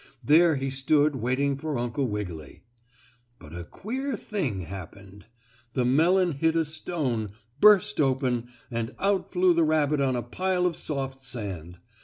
There 0.23 0.55
he 0.55 0.71
stood 0.71 1.17
waiting 1.17 1.55
for 1.57 1.77
Uncle 1.77 2.07
Wiggily. 2.07 2.63
But 3.37 3.53
a 3.55 3.63
queer 3.63 4.17
thing 4.17 4.61
happened. 4.61 5.27
The 5.73 5.85
melon 5.85 6.31
hit 6.31 6.55
a 6.55 6.65
stone, 6.65 7.33
burst 7.59 8.01
open 8.01 8.47
and 8.71 8.95
out 8.97 9.31
flew 9.31 9.53
the 9.53 9.63
rabbit 9.63 10.01
on 10.01 10.15
a 10.15 10.23
pile 10.23 10.65
of 10.65 10.75
soft 10.75 11.23
sand. 11.23 11.77